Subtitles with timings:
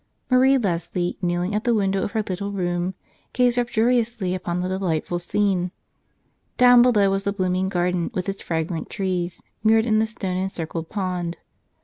[0.31, 2.95] Marie Lesly, kneeling at the window of her little room,
[3.33, 5.69] gazed rapturously upon the delightful scene.
[6.57, 10.37] Down below was the blooming garden with its fra¬ grant trees mirrored in the stone
[10.37, 11.37] encircled pond.